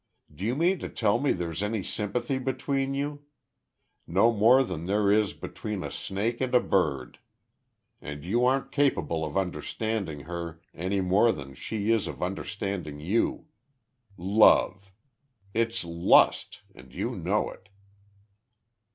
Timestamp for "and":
6.41-6.55, 8.01-8.25, 16.73-16.91